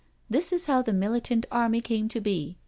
This 0.31 0.51
is 0.51 0.65
how 0.65 0.81
the 0.81 0.93
militant 0.93 1.45
army 1.51 1.79
came 1.79 2.09
to 2.09 2.19
be. 2.19 2.57